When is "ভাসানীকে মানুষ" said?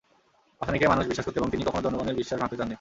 0.61-1.03